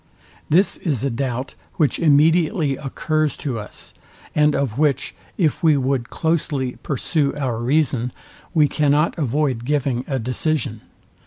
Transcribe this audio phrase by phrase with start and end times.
[0.49, 3.93] This is a doubt, which immediately occurs to us,
[4.33, 8.11] and of which, if we would closely pursue our reason,
[8.51, 10.81] we cannot avoid giving a decision.